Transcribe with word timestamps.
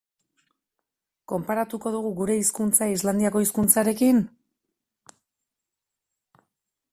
Konparatuko 1.31 1.91
dugu 1.95 2.13
gure 2.21 2.37
hizkuntza 2.39 2.87
Islandiako 2.95 3.43
hizkuntzarekin? 3.45 4.23